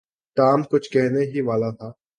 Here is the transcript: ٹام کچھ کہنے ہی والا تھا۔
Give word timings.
ٹام 0.37 0.63
کچھ 0.63 0.89
کہنے 0.91 1.21
ہی 1.25 1.41
والا 1.41 1.69
تھا۔ 1.71 1.91